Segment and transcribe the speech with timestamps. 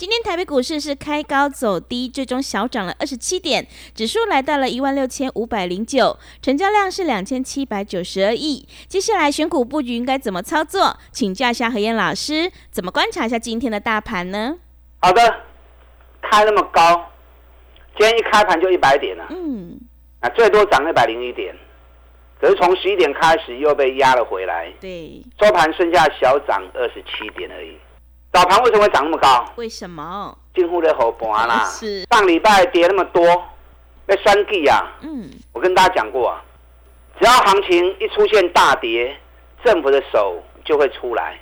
[0.00, 8.66] 今天台北股市是开高走低，最终小涨了二十七点，指数来到了一万六千五百零九，成交量是两千七百九十二亿。
[8.88, 10.96] 接下来选股布局应该怎么操作？
[11.12, 14.56] 请教一下何燕老师，怎么观察一下今天的大盘呢？
[15.02, 15.20] 好的，
[16.22, 17.10] 开那么高，
[17.98, 19.78] 今天一开盘就一百点了，嗯，
[20.20, 21.54] 啊，最多涨一百零一点，
[22.40, 27.76] 可是从十一点开始又被压了回来，对，收盘剩下小涨二十七点而已。
[28.32, 29.44] 早盘为什么会涨那么高？
[29.56, 30.36] 为什么？
[30.54, 31.64] 近乎的后盘啦。
[31.70, 32.04] 是。
[32.10, 33.22] 上礼拜跌那么多，
[34.06, 34.92] 被三 G 啊。
[35.00, 35.28] 嗯。
[35.52, 36.42] 我跟大家讲过啊，
[37.18, 39.16] 只要行情一出现大跌，
[39.64, 41.40] 政府的手就会出来。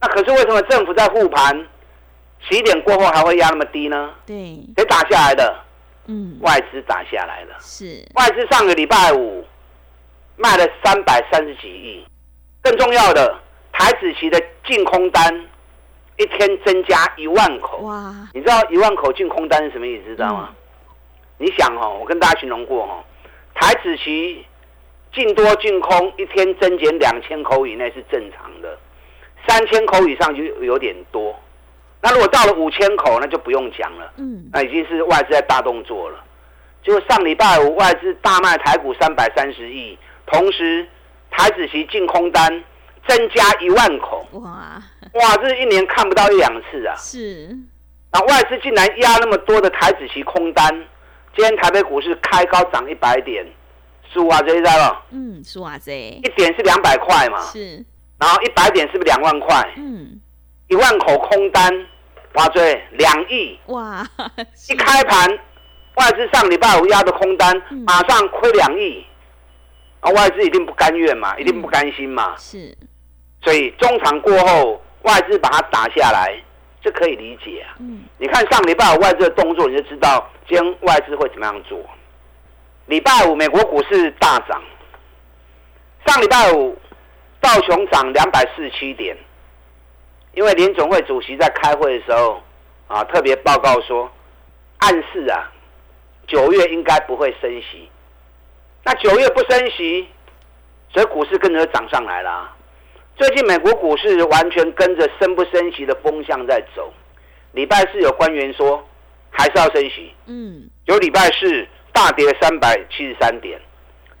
[0.00, 1.66] 那可是为什么政府在护盘，
[2.48, 4.10] 十一点过后还会压那么低呢？
[4.24, 4.58] 对。
[4.76, 5.56] 谁打下来的？
[6.06, 6.38] 嗯。
[6.40, 7.56] 外资打下来了。
[7.60, 8.06] 是。
[8.14, 9.44] 外资上个礼拜五
[10.36, 12.06] 卖了三百三十几亿，
[12.62, 13.36] 更重要的，
[13.72, 15.46] 台子期的净空单。
[16.20, 18.14] 一天增加一万口哇！
[18.34, 20.10] 你知道一万口净空单是什么意思？
[20.10, 20.50] 知道吗？
[21.38, 23.02] 你想哦，我跟大家形容过哦，
[23.54, 24.44] 台子期
[25.14, 28.78] 净多净空一天增减两千口以内是正常的，
[29.48, 31.34] 三千口以上就有点多。
[32.02, 34.12] 那如果到了五千口，那就不用讲了。
[34.18, 36.22] 嗯，那已经是外资在大动作了。
[36.82, 40.86] 就上礼拜五外资大卖台股三百三十亿，同时
[41.30, 42.62] 台子期净空单。
[43.08, 44.80] 增加一万口，哇
[45.14, 46.94] 哇，这是一年看不到一两次啊！
[46.96, 47.56] 是，
[48.12, 50.68] 那外资竟然压那么多的台子期空单，
[51.34, 53.44] 今天台北股市开高涨一百点，
[54.12, 55.92] 输啊这一在了，嗯，输啊这。
[55.92, 57.84] 一点是两百块嘛，是，
[58.18, 59.72] 然后一百点是不是两万块？
[59.76, 60.20] 嗯，
[60.68, 61.86] 一万口空单，
[62.34, 64.06] 哇追两亿，哇，
[64.70, 65.28] 一开盘
[65.96, 69.04] 外资上礼拜五压的空单，马上亏两亿，
[70.00, 72.76] 啊，外资一定不甘愿嘛，一定不甘心嘛，是。
[73.42, 76.34] 所以中场过后，外资把它打下来，
[76.82, 77.76] 这可以理解啊。
[77.78, 81.78] 嗯，你看上礼拜五外资的动作，你就知道今天外资会怎么样做。
[82.86, 84.62] 礼拜五美国股市大涨，
[86.06, 86.76] 上礼拜五
[87.40, 89.16] 道琼涨两百四十七点，
[90.34, 92.42] 因为联总会主席在开会的时候
[92.88, 94.10] 啊，特别报告说，
[94.78, 95.50] 暗示啊，
[96.26, 97.88] 九月应该不会升息。
[98.82, 100.08] 那九月不升息，
[100.92, 102.50] 所以股市跟着涨上来了。
[103.20, 106.90] 最近美国股市完全跟着升不升息的风向在走。
[107.52, 108.82] 礼拜四有官员说
[109.28, 113.60] 还是要升息，嗯，有礼拜四大跌三百七十三点。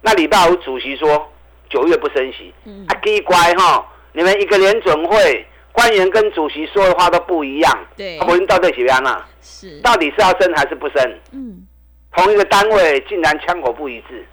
[0.02, 1.32] 那礼拜五主席说
[1.70, 9.26] 九月不升息，嗯，啊，奇乖哈，你们一个联准会官员跟主席说的话都不一样，对，我们到底怎么样啊？
[9.40, 11.18] 是，到底是要升还是不升？
[11.32, 11.66] 嗯，
[12.14, 14.26] 同一个单位竟然枪口不一致，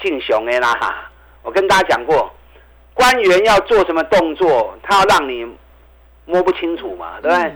[0.00, 1.10] 敬雄哎啦哈！
[1.42, 2.32] 我跟大家讲过。
[3.00, 5.46] 官员要做什么动作，他要让你
[6.26, 7.54] 摸不清楚嘛，对不对？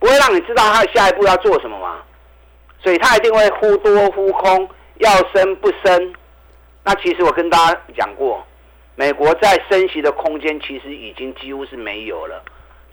[0.00, 2.02] 不会让你知道他下一步要做什么嘛，
[2.82, 6.12] 所以他一定会忽多忽空，要升不升。
[6.82, 8.44] 那其实我跟大家讲过，
[8.96, 12.42] 美国在升息的空间其实已经几乎是没有了，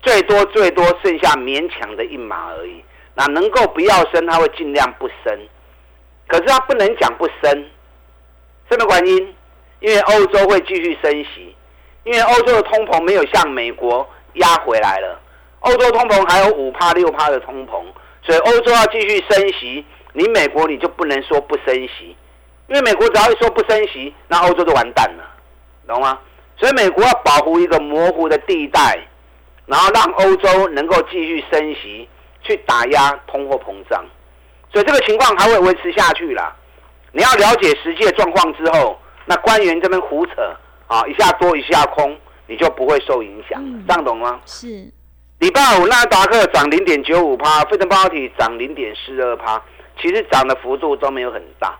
[0.03, 2.83] 最多最多剩下勉强的一码而已。
[3.15, 5.47] 那能够不要升，他会尽量不升。
[6.27, 7.65] 可是他不能讲不升，
[8.69, 9.35] 什么原因？
[9.79, 11.55] 因为欧洲会继续升息。
[12.07, 15.19] 因为欧洲的通膨没有像美国压回来了，
[15.59, 17.83] 欧洲通膨还有五趴六趴的通膨，
[18.23, 22.15] 所以欧洲要继续升息，你美国你就不能说不升息，
[22.67, 25.23] 因为美国只要一说不升息，那欧洲就完蛋了，
[25.85, 26.17] 懂吗？
[26.55, 28.97] 所以美国要保护一个模糊的地带，
[29.65, 32.07] 然后让欧洲能够继续升息，
[32.41, 34.01] 去打压通货膨胀，
[34.71, 36.55] 所以这个情况还会维持下去啦。
[37.11, 40.31] 你要了解实际的状况之后，那官员这边胡扯。
[40.87, 42.17] 啊，一下多一下空，
[42.47, 44.39] 你就不会受影响，这样懂吗？
[44.45, 44.91] 是。
[45.39, 49.61] 礼拜五纳达克涨零点九五趴，费城半导体涨零点四二趴，
[50.01, 51.77] 其实涨的幅度都没有很大。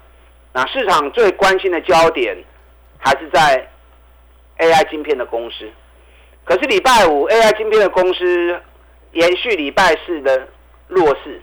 [0.54, 2.38] 那市场最关心的焦点
[3.00, 3.68] 还是在
[4.60, 5.68] AI 晶片的公司。
[6.44, 8.62] 可是礼拜五 AI 晶片的公司
[9.14, 10.48] 延续礼拜四的
[10.88, 11.42] 弱势，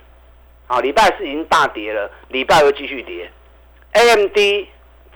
[0.69, 3.31] 啊，礼拜四已经大跌了，礼拜又继续跌。
[3.93, 4.37] AMD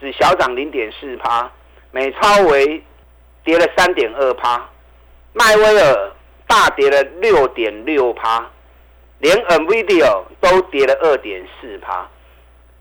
[0.01, 1.51] 只小涨零点四趴，
[1.91, 2.83] 美超维
[3.45, 4.69] 跌了三点二趴，
[5.33, 6.13] 迈威尔
[6.47, 8.45] 大跌了六点六趴，
[9.19, 12.07] 连 NVIDIA 都跌了二点四趴。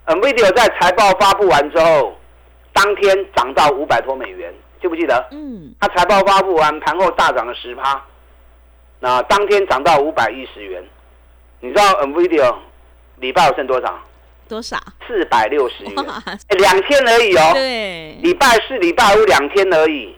[0.08, 2.18] NVIDIA 在财报发布完之后，
[2.74, 5.28] 当天涨到五百多美元，记不记得？
[5.32, 5.74] 嗯。
[5.80, 8.02] 它财报发布完，盘后大涨了十趴，
[9.00, 10.84] 那当天涨到五百一十元。
[11.60, 12.56] 你知道 NVIDIA
[13.18, 14.00] 礼拜有剩多少？
[14.48, 14.78] 多少？
[15.06, 15.94] 四百六十元，
[16.58, 17.52] 两天而已哦。
[17.54, 18.18] 对。
[18.22, 20.16] 礼拜四、礼拜五两天而已，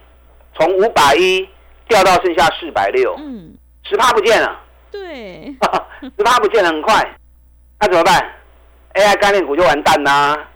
[0.55, 1.47] 从五百一
[1.87, 3.53] 掉到剩下四百六，嗯，
[3.83, 4.59] 十趴不见了。
[4.91, 5.53] 对。
[6.17, 7.05] 十趴不见了，很快。
[7.79, 8.35] 那怎么办
[8.93, 10.47] ？AI 概念股就完蛋啦。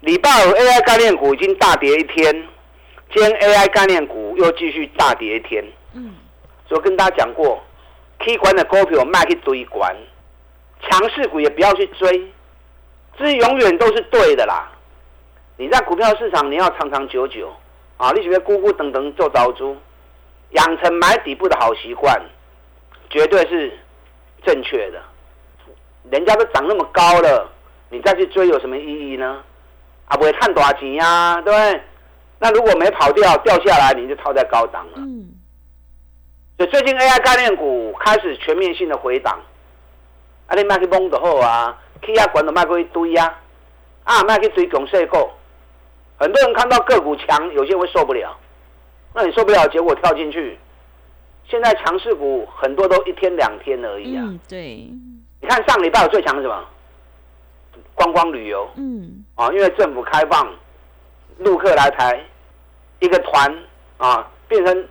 [0.00, 2.32] 礼拜五 AI 概念股已经大跌一天，
[3.12, 5.64] 今天 AI 概念股又继续大跌一天。
[5.94, 6.14] 嗯。
[6.68, 7.62] 所以跟大家讲过
[8.18, 9.94] ，K 管的股票卖去堆管，
[10.82, 12.32] 强势股也不要去追。
[13.18, 14.70] 这永远都是对的啦！
[15.56, 17.50] 你在股票市场，你要长长久久
[17.96, 18.12] 啊！
[18.12, 19.74] 你喜欢咕咕等等做招租，
[20.50, 22.20] 养成买底部的好习惯，
[23.08, 23.72] 绝对是
[24.44, 25.02] 正确的。
[26.10, 27.50] 人家都涨那么高了，
[27.88, 29.42] 你再去追有什么意义呢？
[30.06, 31.82] 啊，不会看多少钱呀，对不对？
[32.38, 34.98] 那如果没跑掉，掉下来你就套在高档了。
[34.98, 35.30] 嗯。
[36.58, 39.40] 所以最近 AI 概念股开始全面性的回档，
[40.48, 41.76] 啊，你卖去崩的后啊
[42.06, 43.34] ！K 压管都卖过一堆呀，
[44.04, 45.28] 啊，卖去追拱势股，
[46.16, 48.36] 很多人看到个股强，有些人会受不了，
[49.12, 50.56] 那你受不了，结果跳进去。
[51.48, 54.22] 现在强势股很多都一天两天而已啊。
[54.24, 54.88] 嗯，对。
[55.40, 56.64] 你看上礼拜最强什么？
[57.94, 58.68] 观光旅游。
[58.76, 59.24] 嗯。
[59.34, 60.48] 啊，因为政府开放，
[61.38, 62.20] 陆客来台，
[63.00, 63.64] 一个团
[63.98, 64.88] 啊变成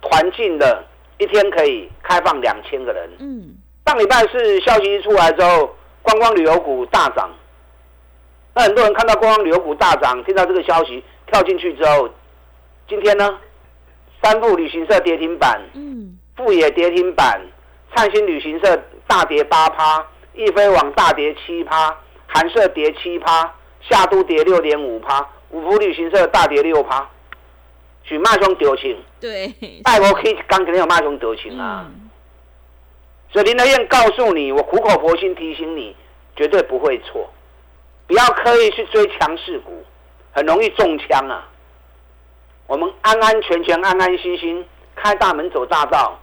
[0.00, 0.84] 团进的，
[1.18, 3.10] 一天可以开放两千个人。
[3.20, 3.56] 嗯。
[3.86, 5.70] 上礼拜是消息一出来之后。
[6.06, 7.28] 观光旅游股大涨，
[8.54, 12.08] 那很多人看到观光旅游股大涨，听到这个消息跳进去之后，
[12.88, 13.36] 今天呢，
[14.22, 17.40] 三富旅行社跌停板，嗯，富野跌停板，
[17.92, 21.92] 灿星旅行社大跌八趴，易飞网大跌七趴，
[22.28, 27.04] 韩社跌七趴，夏都跌六点五趴，五福旅行社大跌六趴，
[28.04, 29.52] 许骂兄丢情，对，
[29.82, 31.90] 爱国 K 刚肯定有骂兄丢情啊。
[33.36, 35.94] 所以林德燕告诉你，我苦口婆心提醒你，
[36.34, 37.30] 绝对不会错，
[38.06, 39.84] 不要刻意去追强势股，
[40.32, 41.46] 很容易中枪啊。
[42.66, 46.18] 我们安安全全、安安心心开大门走大道，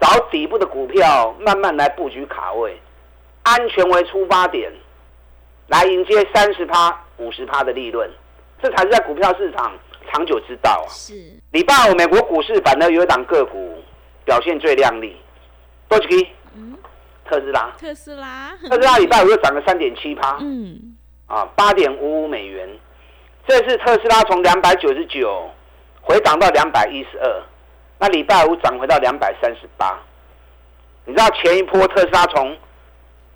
[0.00, 2.76] 找底部的股票，慢慢来布局卡位，
[3.44, 4.72] 安全为出发点，
[5.68, 8.10] 来迎接三十趴、五十趴的利润，
[8.60, 9.72] 这才是在股票市场
[10.10, 10.90] 长久之道啊。
[10.90, 11.14] 是。
[11.52, 13.80] 礼拜五美国股市反而有一档个股
[14.24, 15.16] 表现最亮丽。
[15.88, 16.28] 多几个？
[16.56, 16.76] 嗯，
[17.24, 17.72] 特斯拉。
[17.78, 18.56] 特斯拉。
[18.68, 20.36] 特斯拉礼拜五又涨了三点七趴。
[20.40, 20.96] 嗯。
[21.26, 22.68] 啊，八点五五美元。
[23.46, 25.50] 这次特斯拉从两百九十九
[26.02, 27.42] 回涨到两百一十二，
[27.98, 29.98] 那礼拜五涨回到两百三十八。
[31.04, 32.56] 你知道前一波特斯拉从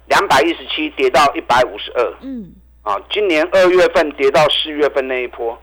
[0.07, 2.15] 两百一十七跌到一百五十二。
[2.21, 2.53] 嗯。
[2.83, 5.57] 啊，今年二月份跌到四月份那一波，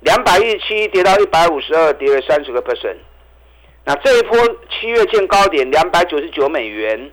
[0.00, 2.98] 两百一十七跌到一百五十二，跌了三十个 percent。
[3.88, 4.36] 那这一波
[4.68, 7.08] 七月见高点两百九十九美元，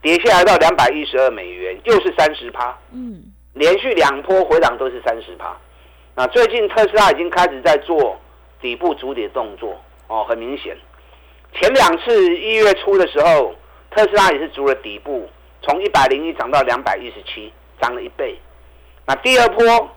[0.00, 2.76] 跌下来到两百一十二美元，又是三十趴。
[2.92, 3.22] 嗯，
[3.54, 5.56] 连续两波回档都是三十趴。
[6.16, 8.18] 那最近特斯拉已经开始在做
[8.60, 10.76] 底部筑底动作哦，很明显。
[11.54, 13.54] 前两次一月初的时候，
[13.92, 15.30] 特斯拉也是筑了底部，
[15.62, 18.36] 从一百零一涨到两百一十七，涨了一倍。
[19.06, 19.88] 那第二波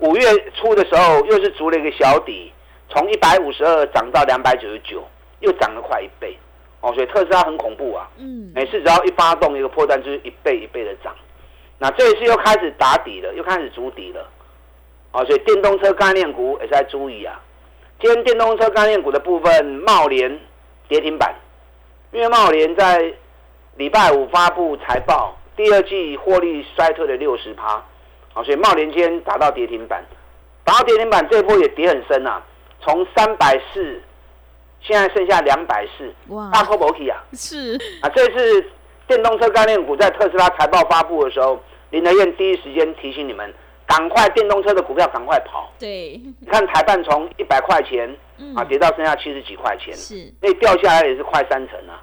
[0.00, 0.24] 五月
[0.56, 2.52] 初的时候，又是筑了一个小底，
[2.88, 5.00] 从一百五十二涨到两百九十九。
[5.44, 6.36] 又涨了快一倍，
[6.80, 8.08] 哦，所以特斯拉很恐怖啊。
[8.18, 11.14] 嗯，每次只要一发动一个破单，就是一倍一倍的涨。
[11.78, 14.26] 那这一次又开始打底了，又开始筑底了，
[15.12, 17.40] 哦，所以电动车概念股也是在注意啊。
[18.00, 20.40] 今天电动车概念股的部分，茂联
[20.88, 21.34] 跌停板，
[22.12, 23.12] 因为茂联在
[23.76, 27.82] 礼拜五发布财报，第二季获利衰退了六十趴，
[28.32, 30.04] 啊，所以茂联今天打到跌停板，
[30.64, 32.42] 打到跌停板这一波也跌很深啊，
[32.80, 34.00] 从三百四。
[34.86, 36.12] 现在剩下两百四，
[36.52, 37.18] 大口不起啊！
[37.32, 38.70] 是啊，这次
[39.06, 43.50] 电动车概念股在特斯拉财报发布的时候，林德燕第一时间提醒你们，
[43.86, 45.72] 赶快电动车的股票赶快跑。
[45.78, 48.14] 对，你看台办从一百块钱
[48.54, 52.02] 啊跌到剩下七十几块钱，是，那掉下来也是快三成啊。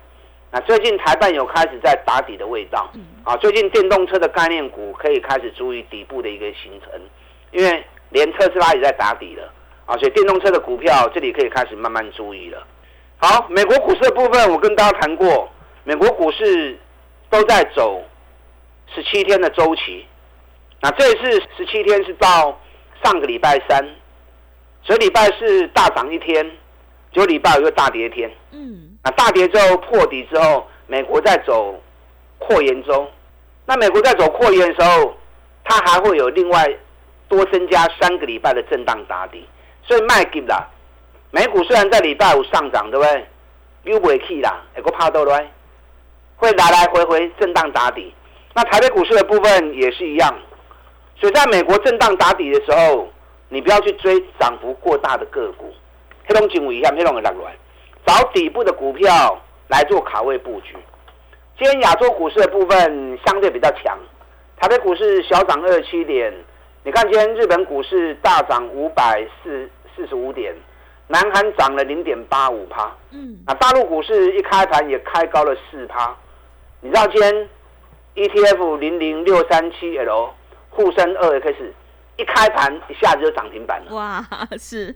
[0.49, 2.91] 那最近台办有开始在打底的味道，
[3.23, 6.99] 啊，最近电动车的概念股可以开始注意底部的一个形成，
[7.51, 9.53] 因为连特斯拉也在打底了。
[9.91, 12.65] 啊，所以电动车的股票这里可以开始慢慢注意了。
[13.17, 15.49] 好，美国股市的部分我跟大家谈过，
[15.83, 16.79] 美国股市
[17.29, 18.01] 都在走
[18.95, 20.05] 十七天的周期，
[20.79, 22.57] 那这次十七天是到
[23.03, 23.85] 上个礼拜三，
[24.81, 26.49] 所以礼拜四大涨一天，
[27.11, 28.31] 就礼拜五又大跌一天。
[28.51, 31.77] 嗯，那大跌之后破底之后，美国在走
[32.37, 33.11] 扩延中。
[33.65, 35.13] 那美国在走扩延的时候，
[35.65, 36.65] 它还会有另外
[37.27, 39.47] 多增加三个礼拜的震荡打底，
[39.83, 40.67] 所以卖给啦。
[41.31, 43.25] 美股虽然在礼拜五上涨，对不对？
[43.83, 45.51] 又不会去啦，也个怕到来，
[46.37, 48.13] 会来来回回震荡打底。
[48.53, 50.31] 那台北股市的部分也是一样，
[51.15, 53.07] 所以在美国震荡打底的时候，
[53.49, 55.73] 你不要去追涨幅过大的个股，
[56.27, 57.55] 黑龙警卫一下，黑龙的浪来，
[58.05, 60.75] 找底部的股票来做卡位布局。
[61.57, 63.97] 今天亚洲股市的部分相对比较强，
[64.59, 66.33] 台北股市小涨二七点，
[66.83, 70.55] 你看今天日本股市大涨五百四四十五点，
[71.07, 76.15] 南韩涨了零点八五趴，嗯，啊，大陆股市一开盘也开高了四趴，
[76.79, 77.49] 你知道今天
[78.15, 80.33] ETF 零零六三七 L
[80.69, 81.73] 沪深二 X
[82.17, 84.25] 一开盘一下子就涨停板了，哇，
[84.57, 84.95] 是。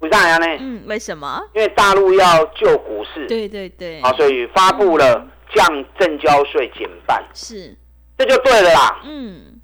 [0.00, 0.46] 为啥呢？
[0.58, 1.42] 嗯，为什么？
[1.54, 7.76] 因为大陆要救股市，对对对，啊，所以发布了降证交税减半，是，
[8.16, 9.00] 这就对了啦。
[9.04, 9.59] 嗯，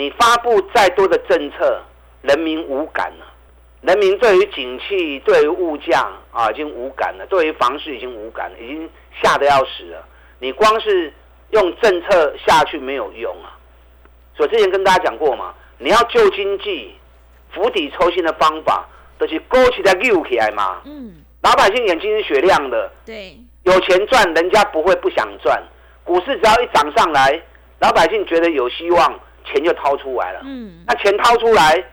[0.00, 1.82] 你发布再多的政策，
[2.22, 3.26] 人民无感了。
[3.82, 8.88] 人民对于景气、对于物价啊，已经无感了；对于房市已经无感了，已经
[9.22, 10.02] 吓得要死了。
[10.38, 11.12] 你光是
[11.50, 13.52] 用政策下去没有用啊。
[14.34, 16.94] 所以之前跟大家讲过嘛，你要救经济、
[17.52, 18.88] 釜底抽薪的方法。
[19.20, 25.62] 就是勾起来溜起来嘛，嗯，老百姓眼睛是雪亮的，对，有钱赚，人家不会不想赚。
[26.04, 27.38] 股市只要一涨上来，
[27.80, 31.84] 老百姓觉得有希望，钱就掏出来了，嗯，那钱掏出来，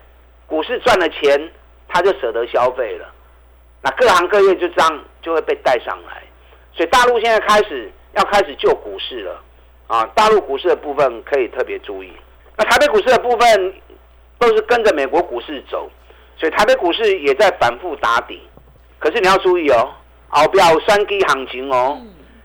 [0.46, 1.52] 股市赚了钱，
[1.88, 3.08] 他就舍得消费了，
[3.82, 6.22] 那各行各业就这样就会被带上来。
[6.74, 9.42] 所以大陆现在开始要开始救股市了，
[9.88, 12.12] 啊，大陆股市的部分可以特别注意。
[12.56, 13.74] 那台北股市的部分
[14.40, 15.90] 都是跟着美国股市走。
[16.40, 18.40] 所以台北股市也在反复打底，
[19.00, 19.90] 可是你要注意哦，
[20.30, 22.00] 熬标三低行情哦。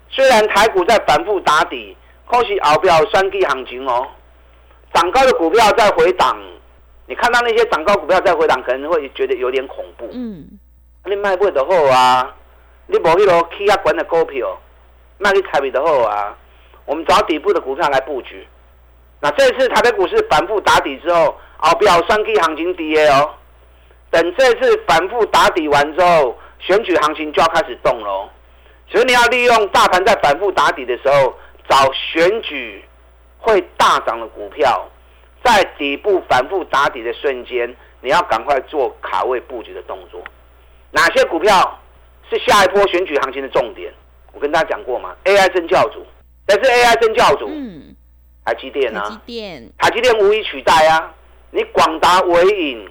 [0.09, 1.95] 虽然台股在反复打底，
[2.27, 4.09] 可是熬标三低行情哦。
[4.93, 6.37] 涨高的股票在回档，
[7.07, 10.09] 你看到那些涨高股票在回档，可能会觉得有点恐怖。
[10.13, 10.47] 嗯，
[11.05, 12.35] 你卖不得好啊，
[12.87, 14.59] 你无迄个起啊管的股票，
[15.19, 16.37] 卖你台北的好啊。
[16.85, 18.47] 我们找底部的股票来布局。
[19.21, 23.31] 那这次台北股市反复打底之后，熬标三 G 行情跌哦。
[24.11, 28.29] 等这次反复打底完之后，选举行情就要开始动喽。
[28.91, 31.33] 所以你要利用大盘在反复打底的时候，
[31.69, 32.85] 找选举
[33.43, 34.89] 会大涨的股票，
[35.45, 40.23] 在底部反复打底的瞬间，你要赶快做卡位布局的动作。
[40.91, 41.81] 哪些股票
[42.31, 43.93] 是下一波选举行情的重点？
[44.33, 46.07] 我跟大家讲过吗？AI 真教主，
[46.47, 47.95] 但是 AI 真教主，嗯，
[48.45, 51.13] 台积电啊，台积电，台积电无以取代啊。
[51.51, 52.89] 你广达、伟影。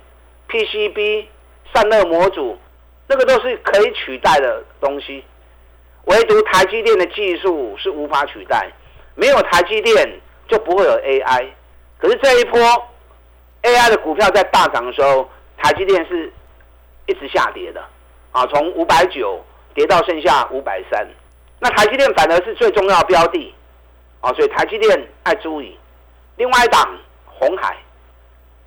[0.50, 1.28] PCB
[1.74, 2.58] 散热模组，
[3.08, 5.24] 那个都是可以取代的东西，
[6.04, 8.70] 唯独台积电的技术是无法取代。
[9.16, 9.96] 没有台积电
[10.52, 11.48] 就不会有 AI。
[11.98, 12.60] 可是这一波
[13.64, 15.28] AI 的股票在大涨的时候，
[15.58, 16.32] 台积电是
[17.08, 17.82] 一直下跌的
[18.32, 19.44] 啊，从五百九
[19.74, 21.08] 跌到剩下五百三。
[21.60, 23.56] 那台积电反而是最重要标的
[24.20, 25.78] 啊，所以台积电爱注意。
[26.36, 27.78] 另外一档红海。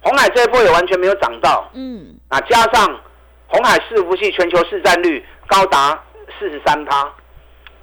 [0.01, 3.01] 红海这一波也完全没有涨到，嗯，啊，加上
[3.47, 5.99] 红海伺服器全球市占率高达
[6.39, 7.11] 四十三趴，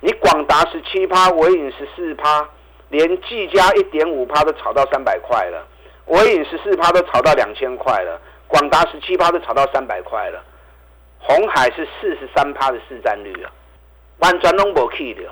[0.01, 2.47] 你广达十七趴，伟影十四趴，
[2.91, 5.65] 连技嘉一点五趴都炒到三百块了，
[6.05, 10.43] 伟影十四趴都炒到两千块了，广达十七趴都炒到三百块了，
[11.17, 13.51] 红海是四十三趴的市占率啊，
[14.19, 15.23] 完全拢无去的，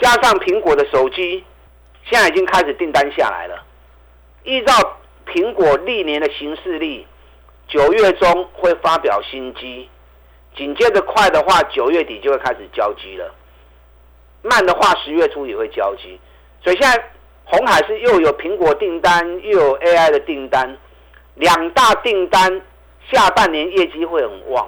[0.00, 1.44] 加上苹果的手机
[2.04, 3.62] 现在已经开始订单下来了，
[4.42, 4.74] 依照。
[5.28, 7.04] 苹果历年的行事历，
[7.66, 9.90] 九月中会发表新机，
[10.56, 13.34] 紧接着快的话，九月底就会开始交机了。
[14.42, 16.20] 慢的话，十月初也会交机。
[16.66, 17.10] 所以现在
[17.44, 20.76] 红海是又有苹果订单，又有 AI 的订单，
[21.36, 22.60] 两大订单，
[23.08, 24.66] 下半年业绩会很旺。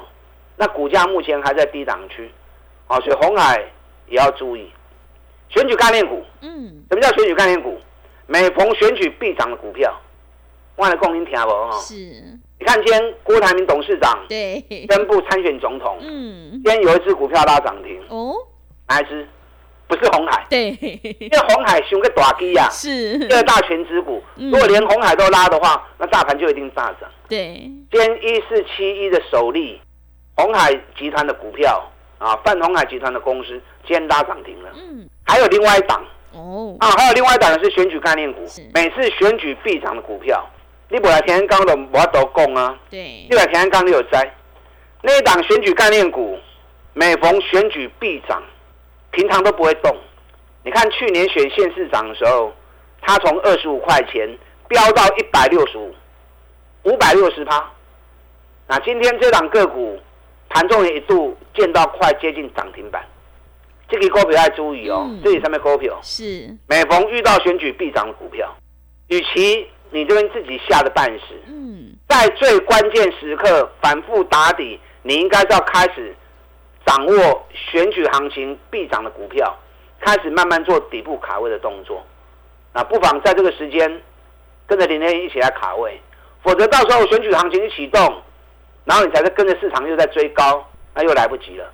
[0.56, 2.30] 那股价目前还在低档区，
[2.86, 3.60] 啊，所以红海
[4.06, 4.70] 也要注意。
[5.48, 7.76] 选举概念股，嗯，什么叫选举概念股？
[8.28, 9.92] 每逢选举必涨的股票。
[10.76, 11.72] 忘了供您听不哈？
[11.80, 11.94] 是，
[12.60, 18.36] 你看今天郭台铭董事长对宣布参选总统，嗯，今天有一只股票拉涨停哦，
[18.86, 19.28] 哪一只？
[19.88, 20.68] 不是红海，对，
[21.18, 23.18] 因为红海熊个大基呀，是。
[23.26, 27.10] 第二大全指股，如果连红海都拉的话，那大盘就一定大涨。
[27.26, 27.54] 对，
[27.90, 29.80] 今天一四七一的首例
[30.36, 31.82] 红海集团的股票
[32.18, 33.48] 啊，泛红海集团的公司
[33.86, 40.46] 今天拉涨停了，嗯，还有另外一档哦，啊，还有另外一档是选举概念股，每次选举必涨的股票，
[40.90, 44.30] 你本来田安刚的我都供啊，对，你本来田安刚你有摘，
[45.02, 46.38] 那一档选举概念股，
[46.92, 48.42] 每逢选举必涨，
[49.10, 49.96] 平常都不会动。
[50.64, 52.52] 你看去年选县市长的时候，
[53.00, 54.28] 它从二十五块钱
[54.68, 55.94] 飙到一百六十五，
[56.82, 57.70] 五百六十趴。
[58.66, 59.98] 那今天这档个股
[60.50, 63.02] 盘中也一度见到快接近涨停板。
[63.88, 68.54] 这个股票要注意哦，这里上面股票是每逢遇到选举必涨的股票，
[69.06, 76.14] 与其你这边自己吓得半死，嗯，在最关键时刻反复打底，你应该是要开始
[76.88, 79.54] 掌握选举行情必涨的股票，
[80.00, 82.02] 开始慢慢做底部卡位的动作。
[82.72, 84.02] 那不妨在这个时间
[84.66, 86.00] 跟着林天一起来卡位，
[86.42, 88.00] 否则到时候选举行情一启动，
[88.86, 91.70] 然后你才是跟着市场又在追高，那又来不及了。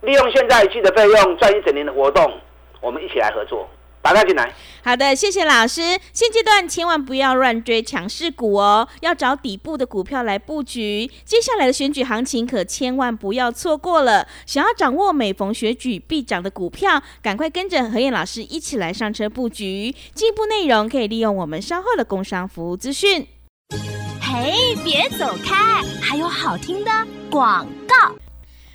[0.00, 2.40] 利用现在一季的费用赚一整年的活动，
[2.80, 3.68] 我们一起来合作，
[4.08, 4.50] 打开进来。
[4.82, 5.82] 好的，谢谢老师。
[6.14, 11.10] 现阶段千万不要乱追强势股哦，要找底部的股票来布局。
[11.26, 14.26] 接下来的选举行情可千万不要错过了。
[14.46, 19.94] 想要掌握每逢选举必涨的股票，赶快跟着何燕老师一起来上车布局。
[20.14, 23.26] 进一步内容可以利用我们稍后的工商服务资讯。
[24.22, 26.90] 嘿，别走开，还有好听的
[27.30, 28.17] 广告。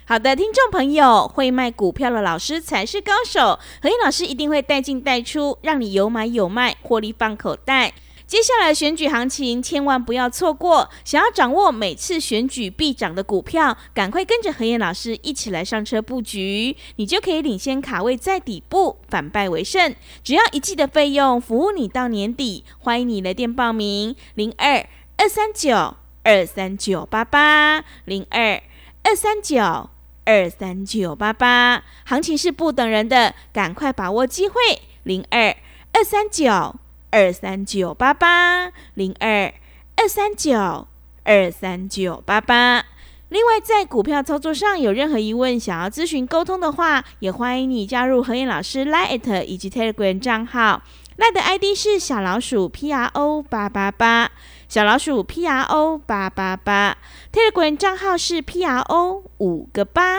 [0.06, 3.58] 好的，听众朋友，会卖股票的老师才是高手。
[3.82, 7.94] 何燕老师一定会带进带出，让你有买有卖，获利放口袋。
[8.28, 10.90] 接下来选举行情，千万不要错过。
[11.06, 19.96] 想要掌握每次选举必涨的股票，赶快跟着何燕老师一起来上车布局，你就可以领先卡位在底部，反败为胜。
[20.22, 22.66] 只要一季的费用，服务你到年底。
[22.80, 28.62] 欢迎你来电报名：零二二三九二三九八八零二
[29.04, 29.90] 二三九。
[30.26, 34.56] 二三九八八，行情是不等人的，赶快把握机会。
[35.04, 35.56] 零二
[35.92, 36.76] 二三九
[37.12, 39.54] 二三九八八，零二
[39.98, 40.88] 二三九
[41.24, 42.86] 二三九八八。
[43.30, 50.84] 另外，在股票操作上有任何疑问，想要咨询沟通的话，也欢迎你加入何燕老师 Line 以及 Telegram 账号。
[51.18, 54.32] Line 的 ID 是小老鼠 P R O 八八八。
[54.74, 56.98] 小老鼠 P R O 八八八
[57.32, 60.18] ，Telegram 账号是 P R O 五个八。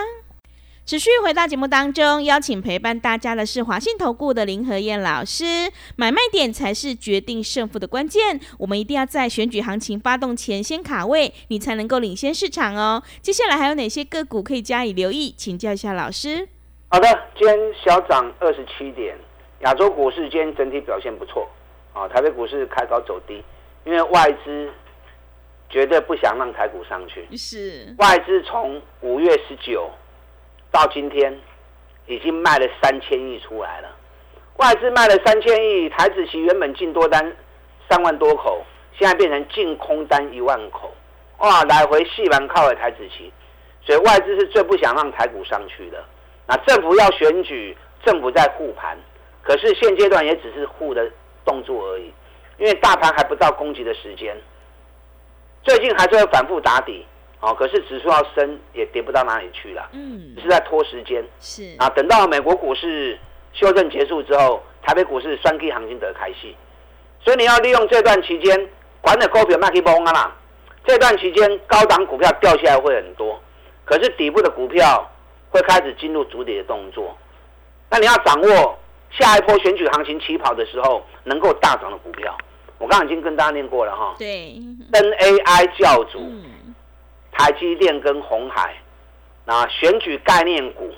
[0.86, 5.44] 持续回到节目当中，邀请陪伴大家的是华信投顾的林和燕老师。
[5.96, 13.02] 买卖点才是决定胜负的关键，我们一定要在选举行情发动前先卡位，你才能够领先市场哦。
[13.20, 15.34] 接下来还有哪些个股可以加以留意？
[15.36, 16.46] 请教一下老师。
[16.90, 19.18] 好的，今天小涨二十七点，
[19.62, 21.44] 亚洲股市今天整体表现不错
[21.92, 23.42] 啊，台北股市开高走低。
[23.84, 24.70] 因为外资
[25.68, 29.90] 绝对不想让台股上去，是外资从五月十九
[30.70, 31.38] 到今天
[32.06, 33.88] 已经卖了三千亿出来了。
[34.56, 37.36] 外资卖了三千亿，台子期原本进多单
[37.90, 38.64] 三万多口，
[38.96, 40.92] 现在变成净空单一万口，
[41.38, 43.32] 哇，来回细盘靠了台子期，
[43.84, 46.02] 所以外资是最不想让台股上去的。
[46.46, 48.96] 那政府要选举，政府在护盘，
[49.42, 51.10] 可是现阶段也只是护的
[51.44, 52.12] 动作而已。
[52.58, 54.36] 因为大盘还不到攻击的时间，
[55.62, 57.04] 最近还是会反复打底，
[57.40, 61.74] 哦，可是指数要升也跌不到哪里去了，嗯，是在拖时间，是。
[61.78, 63.18] 啊，等到美国股市
[63.52, 66.54] 修正结束之后，台北股市双 K 行情得开戏，
[67.20, 68.68] 所以你要利用这段期间，
[69.00, 70.36] 管的股票卖去崩啊啦，
[70.86, 73.40] 这段期间高档股票掉下来会很多，
[73.84, 75.10] 可是底部的股票
[75.50, 77.16] 会开始进入主底的动作，
[77.90, 78.78] 那你要掌握。
[79.18, 82.36] 下一波选举行情起跑的时候，能够大涨的股票，
[82.78, 84.14] 我刚刚已经跟大家念过了哈。
[84.18, 84.60] 对
[84.92, 86.32] ，NAI 教主，
[87.32, 88.74] 台积电跟红海，
[89.44, 90.92] 那选举概念股，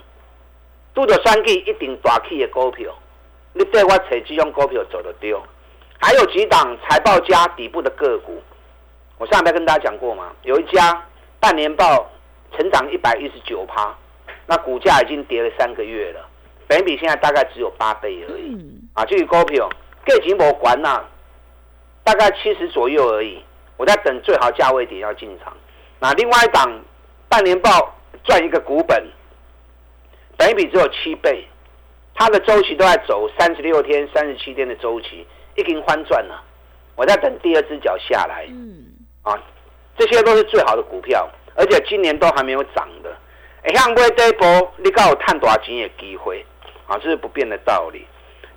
[0.94, 2.90] 都着三 G 一定大起的股票，
[3.52, 5.42] 你对我找这种股票走得丢。
[5.98, 8.42] 还有几档财报加底部的个股，
[9.18, 11.02] 我上礼拜跟大家讲过嘛，有一家
[11.40, 12.10] 半年报
[12.56, 13.94] 成长一百一十九趴，
[14.46, 16.28] 那股价已经跌了三个月了。
[16.68, 18.58] 本比现在大概只有八倍而已，
[18.94, 19.68] 啊，至于股票，
[20.04, 21.04] 价钱无管呐，
[22.02, 23.42] 大概七十左右而已。
[23.76, 25.54] 我在等最好价位点要进场。
[26.00, 26.80] 那另外一档
[27.28, 29.06] 半年报赚一个股本，
[30.36, 31.46] 本比只有七倍，
[32.14, 35.26] 它的周期都在走三十六天、三十七天的周期，
[35.56, 36.42] 已经翻转了。
[36.94, 38.86] 我在等第二只脚下来，嗯
[39.22, 39.38] 啊，
[39.98, 43.14] 这些都是最好的股票，而且今年都还没有涨的。
[43.62, 46.42] 哎，像买这波，你刚有赚大钱的机会。
[46.86, 48.06] 啊，这是不变的道理。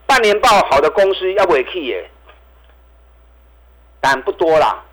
[0.06, 2.10] 半年报好的公司要尾气耶，
[4.00, 4.84] 但不多啦。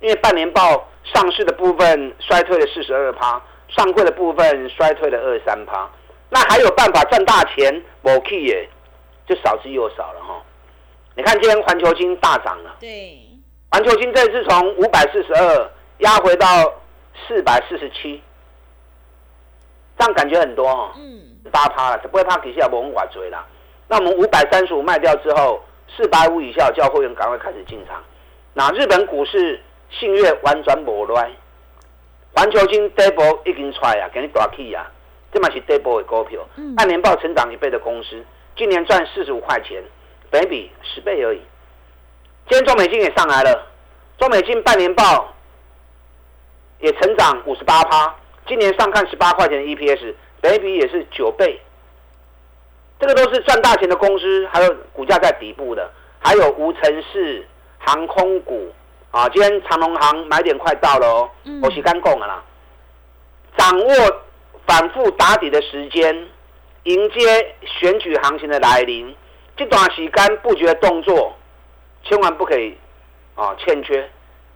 [0.00, 5.88] 因为半年报上市的部分衰退了四十二趴，上柜的部分衰退了二三趴。
[6.30, 7.84] 那还有办法赚大钱？
[8.02, 8.68] 尾气耶，
[9.26, 10.42] 就少之又少了哈。
[11.16, 13.18] 你看今天环球金大涨了，对，
[13.70, 16.46] 环球金这次从五百四十二压回到
[17.28, 18.22] 四百四十七，
[19.98, 23.46] 这样感觉很多哦，嗯，八趴了，不会怕底下不用管追了。
[23.88, 28.02] 那我们五百三十五卖掉之后，四百五以下叫会员赶快开始进场。
[28.54, 29.60] 那日本股市
[29.90, 31.30] 信越完全无乱，
[32.34, 34.86] 环球金 double 已经出来啊，给你大起啊，
[35.32, 36.40] 这嘛是 double 的股票，
[36.76, 38.24] 半年报成长一倍的公司，
[38.56, 39.82] 今年赚四十五块钱，
[40.30, 41.40] 倍比十倍而已。
[42.48, 43.66] 今天中美金也上来了，
[44.18, 45.32] 中美金半年报
[46.80, 48.14] 也成长五十八趴，
[48.46, 51.60] 今年上看十八块钱的 EPS，倍比也是九倍。
[52.98, 57.46] 这个都是赚大钱的公司，还有股价在底部的，还有无尘室。
[57.82, 58.70] 航空股
[59.10, 61.30] 啊，今天长隆航买点快到了哦，
[61.62, 62.44] 我是刚讲的啦。
[63.56, 63.94] 掌握
[64.66, 66.28] 反复打底的时间，
[66.82, 69.16] 迎接选举行情的来临，
[69.56, 71.34] 这段时间布局的动作，
[72.04, 72.76] 千万不可以
[73.34, 74.06] 啊欠缺。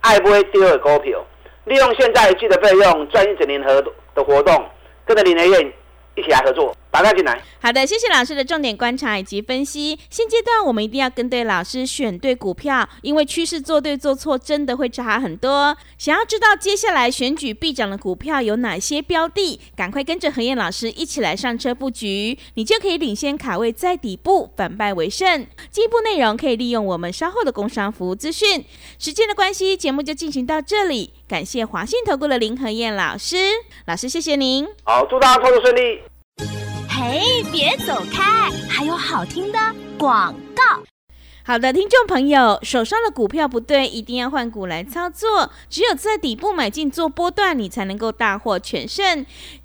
[0.03, 1.25] 爱不会第二股票，
[1.65, 3.83] 利用现在一季的费用赚一整年合
[4.15, 4.69] 的活动，
[5.05, 5.73] 跟着林德燕
[6.15, 6.75] 一起来合作。
[6.95, 7.43] 打他进来。
[7.61, 9.99] 好的，谢谢老师的重点观察以及分析。
[10.09, 15.77] 现阶段我们一定要跟对老师，选对股票，因为趋势做对做错真的会差很多。
[15.99, 25.45] 想要知道接下来选举必涨的股票有哪些标的，赶快跟着何燕老师一起来上车布局，你就可以领先卡位在底部，反败为胜。
[25.73, 28.65] 进一步内容可以利用我们稍后的工商服务资讯。
[29.01, 31.13] 时间的关系，节目就进行到这里。
[31.27, 33.37] 感谢华信投顾的林何燕老师，
[33.87, 34.65] 老师谢谢您。
[34.85, 36.14] 好，祝大家操作顺利。
[37.15, 37.21] 哎，
[37.53, 38.51] 别走开！
[38.69, 39.59] 还有好听的
[39.97, 40.83] 广告。
[41.45, 45.49] 好的，听众朋友，手上的股票不对，一定要换股来操作。
[45.71, 49.07] 只有在底部买进做波段，你才能够大获全胜。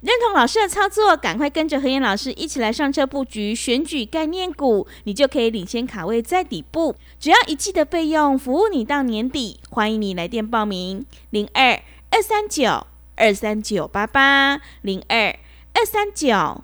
[0.01, 6.95] 认同老师的操作，赶快跟着何燕老师一起来上车布局选举概念股，你就可以领先卡位在底部。
[7.19, 9.59] 只要一季的费用，服务你到年底。
[9.71, 11.81] 欢迎你来电报名：零二
[12.11, 12.85] 二三九
[13.15, 15.35] 二三九八八零二
[15.73, 16.63] 二三九。